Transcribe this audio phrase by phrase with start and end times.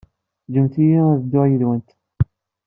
[0.47, 1.89] Ǧǧemt-iyi ad dduɣ yid-went.